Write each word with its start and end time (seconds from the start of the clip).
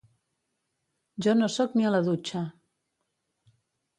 Jo 1.25 1.35
no 1.41 1.51
sóc 1.57 1.77
ni 1.79 1.85
a 1.89 1.93
la 1.97 2.01
dutxa. 2.09 2.43